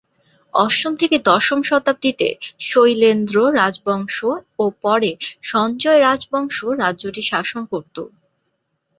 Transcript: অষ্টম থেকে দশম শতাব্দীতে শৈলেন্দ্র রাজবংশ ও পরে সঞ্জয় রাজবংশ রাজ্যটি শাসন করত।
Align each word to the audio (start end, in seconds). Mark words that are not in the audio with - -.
অষ্টম 0.53 0.93
থেকে 0.95 1.17
দশম 1.25 1.59
শতাব্দীতে 1.63 2.29
শৈলেন্দ্র 2.61 3.37
রাজবংশ 3.55 4.17
ও 4.59 4.65
পরে 4.81 5.11
সঞ্জয় 5.43 5.99
রাজবংশ 5.99 6.57
রাজ্যটি 6.83 7.21
শাসন 7.31 7.61
করত। 7.65 7.95